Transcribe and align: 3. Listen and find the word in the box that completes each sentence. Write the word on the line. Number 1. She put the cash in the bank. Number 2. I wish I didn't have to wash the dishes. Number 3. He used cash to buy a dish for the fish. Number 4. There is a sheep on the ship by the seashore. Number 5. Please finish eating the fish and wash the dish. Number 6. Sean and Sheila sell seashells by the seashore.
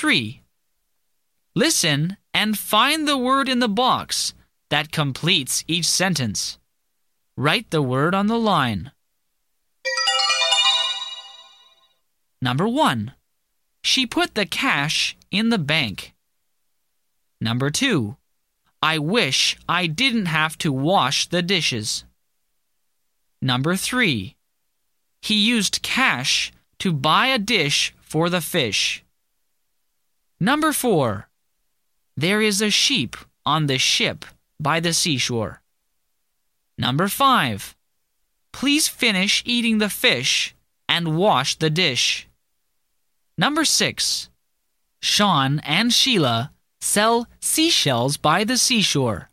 3. 0.00 0.40
Listen 1.54 2.16
and 2.32 2.56
find 2.56 3.06
the 3.06 3.18
word 3.18 3.50
in 3.50 3.58
the 3.58 3.68
box 3.68 4.32
that 4.70 4.90
completes 4.90 5.62
each 5.68 5.84
sentence. 5.84 6.58
Write 7.36 7.70
the 7.70 7.82
word 7.82 8.14
on 8.14 8.26
the 8.26 8.38
line. 8.38 8.92
Number 12.40 12.66
1. 12.66 13.12
She 13.82 14.06
put 14.06 14.34
the 14.34 14.46
cash 14.46 15.18
in 15.30 15.50
the 15.50 15.58
bank. 15.58 16.14
Number 17.38 17.68
2. 17.68 18.16
I 18.80 18.96
wish 18.96 19.58
I 19.68 19.86
didn't 19.86 20.32
have 20.32 20.56
to 20.64 20.72
wash 20.72 21.28
the 21.28 21.42
dishes. 21.42 22.04
Number 23.42 23.76
3. 23.76 24.34
He 25.20 25.34
used 25.34 25.82
cash 25.82 26.52
to 26.78 26.94
buy 26.94 27.26
a 27.26 27.38
dish 27.38 27.94
for 28.00 28.30
the 28.30 28.40
fish. 28.40 29.04
Number 30.42 30.72
4. 30.72 31.28
There 32.16 32.40
is 32.40 32.62
a 32.62 32.70
sheep 32.70 33.14
on 33.44 33.66
the 33.66 33.76
ship 33.78 34.24
by 34.58 34.80
the 34.80 34.94
seashore. 34.94 35.60
Number 36.78 37.08
5. 37.08 37.76
Please 38.52 38.88
finish 38.88 39.42
eating 39.44 39.78
the 39.78 39.90
fish 39.90 40.54
and 40.88 41.16
wash 41.16 41.56
the 41.56 41.68
dish. 41.68 42.26
Number 43.36 43.66
6. 43.66 44.30
Sean 45.02 45.60
and 45.60 45.92
Sheila 45.92 46.52
sell 46.80 47.26
seashells 47.40 48.16
by 48.16 48.44
the 48.44 48.56
seashore. 48.56 49.29